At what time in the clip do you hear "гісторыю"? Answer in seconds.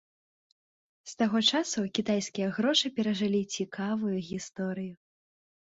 4.33-4.93